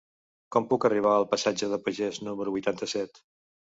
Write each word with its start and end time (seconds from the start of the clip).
Com 0.55 0.65
puc 0.71 0.87
arribar 0.89 1.13
al 1.19 1.27
passatge 1.35 1.71
de 1.77 1.81
Pagès 1.87 2.23
número 2.29 2.59
vuitanta-set? 2.61 3.27